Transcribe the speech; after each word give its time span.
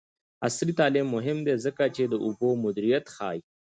عصري 0.45 0.73
تعلیم 0.79 1.07
مهم 1.15 1.37
دی 1.45 1.55
ځکه 1.65 1.83
چې 1.95 2.03
د 2.07 2.13
اوبو 2.25 2.49
مدیریت 2.63 3.05
ښيي. 3.15 3.39